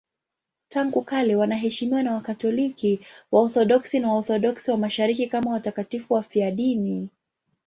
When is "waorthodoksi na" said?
3.31-4.13